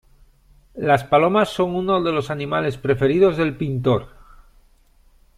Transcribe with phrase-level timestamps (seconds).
[0.77, 4.07] Las palomas son unos de los animales preferidos del pintor.